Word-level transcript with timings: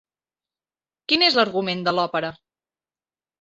Quin 1.13 1.25
és 1.27 1.37
l'argument 1.41 1.85
de 1.89 1.95
l'òpera? 1.99 2.33